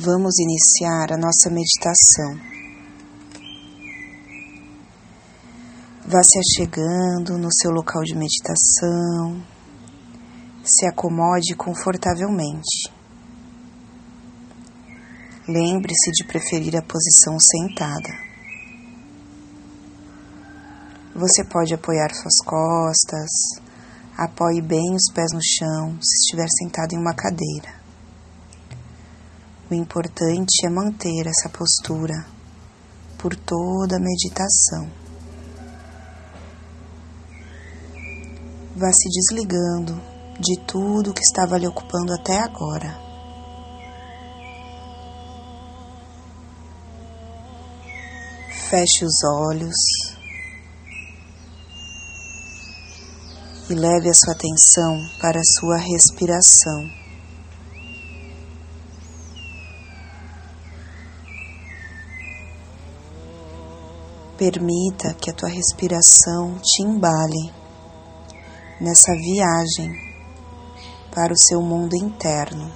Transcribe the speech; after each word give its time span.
Vamos 0.00 0.38
iniciar 0.38 1.12
a 1.12 1.16
nossa 1.16 1.50
meditação. 1.50 2.38
Vá 6.06 6.22
se 6.22 6.38
achegando 6.38 7.36
no 7.36 7.52
seu 7.52 7.72
local 7.72 8.04
de 8.04 8.14
meditação, 8.14 9.42
se 10.64 10.86
acomode 10.86 11.56
confortavelmente. 11.56 12.92
Lembre-se 15.48 16.12
de 16.12 16.24
preferir 16.28 16.76
a 16.76 16.82
posição 16.82 17.36
sentada. 17.40 18.10
Você 21.12 21.42
pode 21.42 21.74
apoiar 21.74 22.14
suas 22.14 22.36
costas, 22.46 23.30
apoie 24.16 24.62
bem 24.62 24.94
os 24.94 25.12
pés 25.12 25.32
no 25.32 25.42
chão 25.42 25.98
se 26.00 26.22
estiver 26.22 26.46
sentado 26.56 26.92
em 26.92 26.98
uma 26.98 27.16
cadeira. 27.16 27.87
O 29.70 29.74
importante 29.74 30.66
é 30.66 30.70
manter 30.70 31.26
essa 31.26 31.50
postura 31.50 32.14
por 33.18 33.36
toda 33.36 33.96
a 33.96 34.00
meditação. 34.00 34.90
Vá 38.74 38.90
se 38.90 39.10
desligando 39.10 40.00
de 40.40 40.58
tudo 40.66 41.12
que 41.12 41.20
estava 41.20 41.58
lhe 41.58 41.66
ocupando 41.66 42.14
até 42.14 42.38
agora. 42.38 42.98
Feche 48.70 49.04
os 49.04 49.22
olhos 49.22 49.76
e 53.68 53.74
leve 53.74 54.08
a 54.08 54.14
sua 54.14 54.32
atenção 54.32 54.98
para 55.20 55.40
a 55.40 55.44
sua 55.44 55.76
respiração. 55.76 56.97
Permita 64.38 65.14
que 65.14 65.32
a 65.32 65.34
tua 65.34 65.48
respiração 65.48 66.60
te 66.60 66.84
embale 66.84 67.52
nessa 68.80 69.12
viagem 69.14 69.92
para 71.12 71.32
o 71.32 71.36
seu 71.36 71.60
mundo 71.60 71.96
interno. 71.96 72.70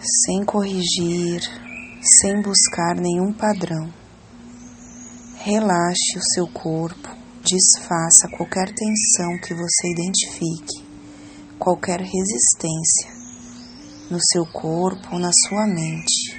Sem 0.00 0.42
corrigir, 0.46 1.42
sem 2.00 2.40
buscar 2.40 2.94
nenhum 2.96 3.34
padrão. 3.34 4.03
Relaxe 5.46 6.16
o 6.16 6.22
seu 6.32 6.46
corpo, 6.48 7.06
desfaça 7.42 8.26
qualquer 8.34 8.72
tensão 8.72 9.38
que 9.42 9.52
você 9.52 9.92
identifique, 9.92 10.82
qualquer 11.58 12.00
resistência 12.00 13.12
no 14.10 14.18
seu 14.32 14.46
corpo 14.46 15.06
ou 15.12 15.18
na 15.18 15.28
sua 15.46 15.66
mente. 15.66 16.33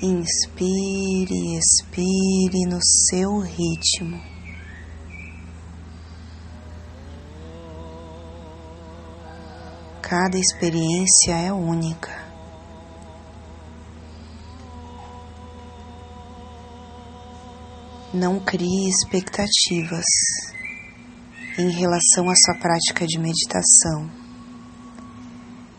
Inspire, 0.00 1.58
expire 1.58 2.64
no 2.68 2.78
seu 2.80 3.40
ritmo. 3.40 4.22
Cada 10.00 10.38
experiência 10.38 11.32
é 11.32 11.52
única. 11.52 12.16
Não 18.14 18.38
crie 18.38 18.88
expectativas 18.88 20.04
em 21.58 21.70
relação 21.70 22.30
à 22.30 22.34
sua 22.36 22.54
prática 22.60 23.04
de 23.04 23.18
meditação. 23.18 24.08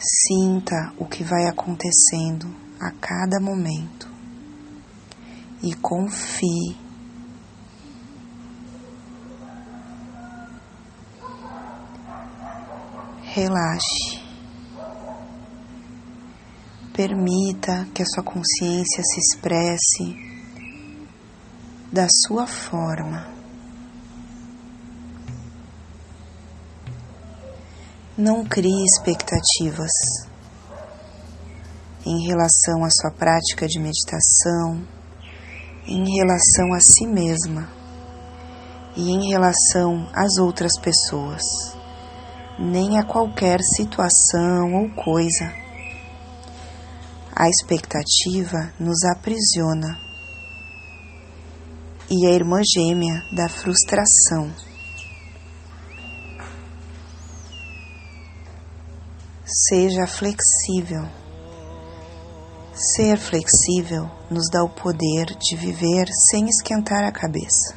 Sinta 0.00 0.92
o 0.98 1.06
que 1.06 1.22
vai 1.22 1.46
acontecendo 1.46 2.69
a 2.80 2.90
cada 2.92 3.38
momento 3.38 4.08
e 5.62 5.74
confie. 5.74 6.76
Relaxe. 13.22 14.18
Permita 16.94 17.86
que 17.94 18.02
a 18.02 18.06
sua 18.06 18.24
consciência 18.24 19.02
se 19.02 19.20
expresse 19.20 20.16
da 21.92 22.06
sua 22.26 22.46
forma. 22.46 23.28
Não 28.16 28.44
crie 28.44 28.84
expectativas 28.84 30.29
em 32.06 32.26
relação 32.26 32.84
à 32.84 32.90
sua 32.90 33.10
prática 33.10 33.66
de 33.68 33.78
meditação, 33.78 34.86
em 35.86 36.16
relação 36.16 36.72
a 36.72 36.80
si 36.80 37.06
mesma 37.06 37.68
e 38.96 39.10
em 39.10 39.28
relação 39.28 40.08
às 40.14 40.38
outras 40.38 40.72
pessoas, 40.80 41.42
nem 42.58 42.98
a 42.98 43.04
qualquer 43.04 43.60
situação 43.60 44.74
ou 44.74 44.90
coisa. 44.90 45.52
A 47.34 47.48
expectativa 47.48 48.72
nos 48.78 49.02
aprisiona 49.04 49.98
e 52.10 52.26
é 52.26 52.34
irmã 52.34 52.60
gêmea 52.62 53.22
da 53.32 53.48
frustração. 53.48 54.50
Seja 59.44 60.06
flexível 60.06 61.19
Ser 62.82 63.18
flexível 63.18 64.10
nos 64.30 64.48
dá 64.50 64.64
o 64.64 64.70
poder 64.70 65.26
de 65.38 65.54
viver 65.54 66.08
sem 66.30 66.46
esquentar 66.46 67.04
a 67.04 67.12
cabeça. 67.12 67.76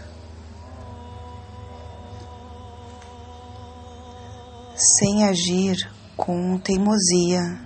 Sem 4.74 5.26
agir 5.26 5.76
com 6.16 6.58
teimosia, 6.58 7.60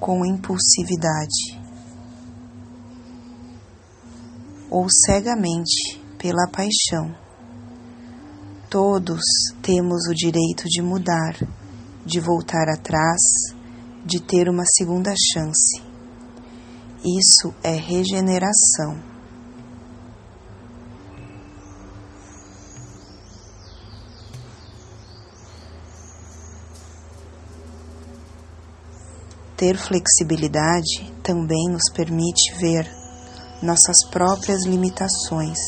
com 0.00 0.24
impulsividade 0.24 1.60
ou 4.70 4.86
cegamente 5.04 6.02
pela 6.16 6.48
paixão. 6.50 7.14
Todos 8.70 9.20
temos 9.60 10.08
o 10.08 10.14
direito 10.14 10.64
de 10.64 10.80
mudar, 10.80 11.36
de 12.06 12.20
voltar 12.20 12.70
atrás, 12.70 13.20
de 14.02 14.18
ter 14.18 14.48
uma 14.48 14.64
segunda 14.64 15.12
chance. 15.34 15.89
Isso 17.02 17.54
é 17.62 17.72
regeneração. 17.72 18.98
Ter 29.56 29.78
flexibilidade 29.78 31.10
também 31.22 31.68
nos 31.70 31.90
permite 31.94 32.54
ver 32.58 32.86
nossas 33.62 34.04
próprias 34.10 34.66
limitações 34.66 35.58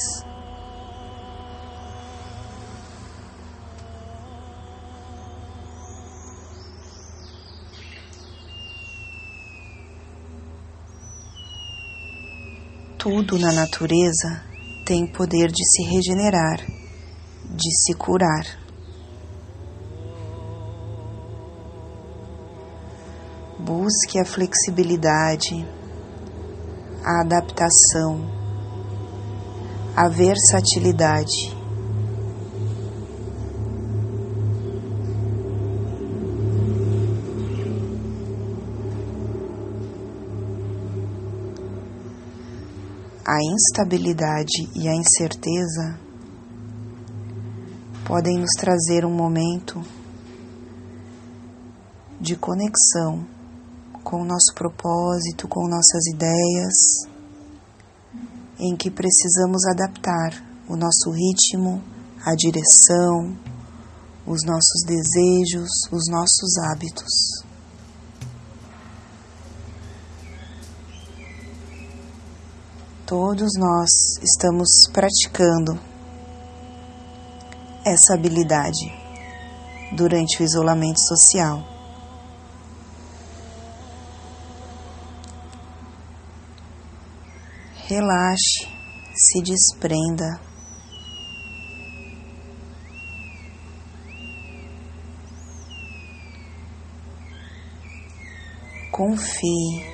Tudo 13.02 13.36
na 13.36 13.50
natureza 13.50 14.44
tem 14.86 15.08
poder 15.08 15.48
de 15.48 15.64
se 15.66 15.82
regenerar, 15.92 16.64
de 17.50 17.76
se 17.82 17.94
curar. 17.94 18.46
Busque 23.58 24.20
a 24.20 24.24
flexibilidade, 24.24 25.66
a 27.04 27.22
adaptação, 27.22 28.24
a 29.96 30.08
versatilidade. 30.08 31.61
A 43.24 43.38
instabilidade 43.40 44.68
e 44.74 44.88
a 44.88 44.94
incerteza 44.94 45.96
podem 48.04 48.40
nos 48.40 48.50
trazer 48.58 49.04
um 49.04 49.14
momento 49.14 49.80
de 52.20 52.34
conexão 52.34 53.24
com 54.02 54.22
o 54.22 54.24
nosso 54.24 54.52
propósito, 54.56 55.46
com 55.46 55.68
nossas 55.68 56.04
ideias, 56.12 56.74
em 58.58 58.76
que 58.76 58.90
precisamos 58.90 59.64
adaptar 59.66 60.44
o 60.68 60.74
nosso 60.74 61.12
ritmo, 61.12 61.80
a 62.26 62.34
direção, 62.34 63.38
os 64.26 64.44
nossos 64.44 64.82
desejos, 64.84 65.70
os 65.92 66.08
nossos 66.10 66.58
hábitos. 66.58 67.51
Todos 73.12 73.58
nós 73.58 73.90
estamos 74.22 74.88
praticando 74.90 75.78
essa 77.84 78.14
habilidade 78.14 78.90
durante 79.94 80.40
o 80.40 80.42
isolamento 80.42 80.98
social. 80.98 81.62
Relaxe, 87.86 88.66
se 89.14 89.42
desprenda. 89.42 90.40
Confie 98.90 99.84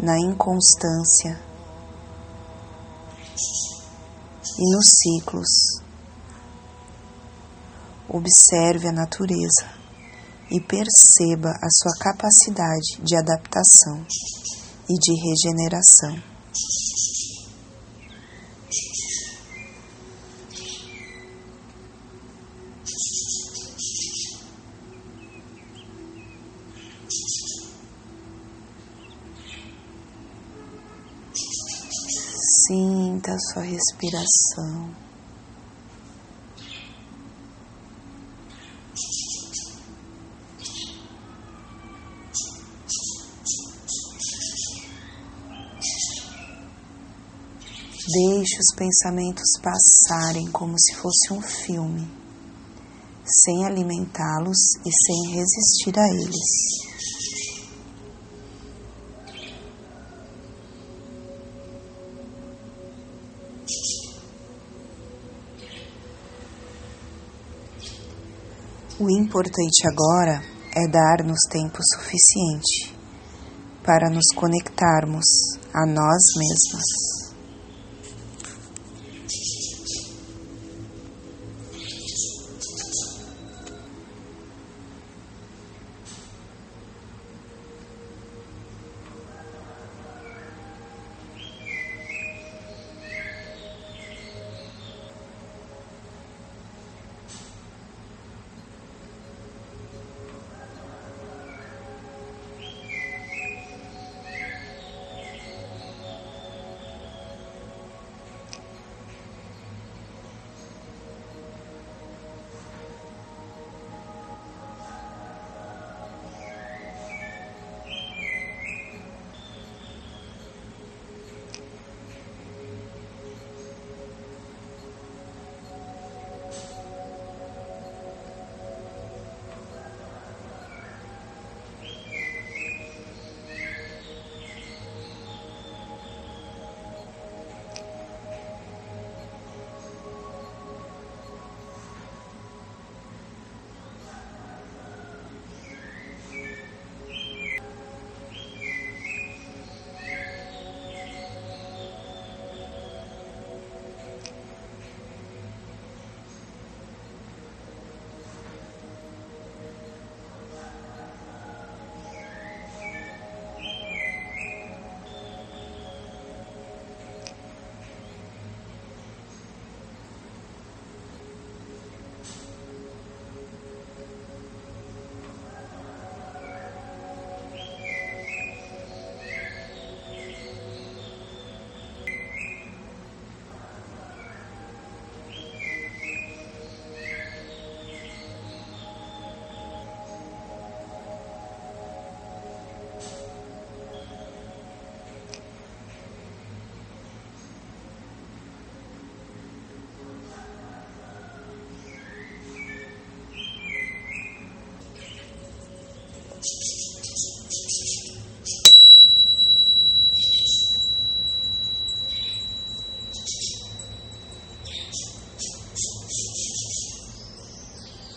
na 0.00 0.18
inconstância 0.18 1.45
e 4.58 4.74
nos 4.74 4.86
ciclos. 5.00 5.82
Observe 8.08 8.88
a 8.88 8.92
natureza 8.92 9.66
e 10.50 10.60
perceba 10.60 11.50
a 11.50 11.68
sua 11.70 11.92
capacidade 11.98 13.02
de 13.02 13.16
adaptação 13.16 14.06
e 14.88 14.94
de 14.98 15.12
regeneração. 15.20 16.22
Sinta 32.66 33.32
a 33.32 33.38
sua 33.38 33.62
respiração. 33.62 34.90
Deixe 48.08 48.58
os 48.58 48.74
pensamentos 48.74 49.44
passarem 49.62 50.50
como 50.50 50.74
se 50.80 50.94
fosse 50.96 51.32
um 51.32 51.42
filme, 51.42 52.10
sem 53.24 53.64
alimentá-los 53.64 54.58
e 54.84 54.90
sem 54.90 55.34
resistir 55.34 55.96
a 55.98 56.08
eles. 56.08 57.15
O 68.98 69.10
importante 69.10 69.86
agora 69.86 70.42
é 70.74 70.88
dar-nos 70.88 71.40
tempo 71.50 71.76
suficiente 71.82 72.96
para 73.84 74.08
nos 74.08 74.24
conectarmos 74.34 75.26
a 75.74 75.84
nós 75.84 76.22
mesmas. 76.38 77.15